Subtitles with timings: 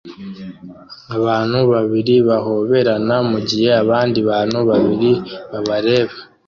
[1.17, 5.11] Abantu babiri bahoberana mugihe abandi bantu babiri
[5.51, 6.15] babareba